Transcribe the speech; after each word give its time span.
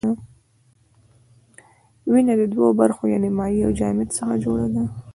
وینه 2.11 2.33
له 2.39 2.45
دوو 2.53 2.67
برخو 2.81 3.03
یعنې 3.13 3.29
مایع 3.37 3.61
او 3.67 3.71
جامد 3.79 4.09
څخه 4.17 4.33
جوړه 4.43 4.67
ده. 4.73 4.83